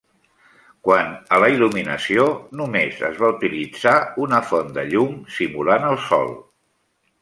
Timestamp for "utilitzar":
3.37-3.95